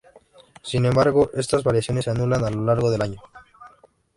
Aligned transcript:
Sin 0.63 0.85
embargo, 0.87 1.29
estas 1.35 1.63
variaciones 1.63 2.05
se 2.05 2.09
anulan 2.09 2.43
a 2.43 2.49
lo 2.49 2.65
largo 2.65 2.89
del 2.89 3.03
año. 3.03 3.21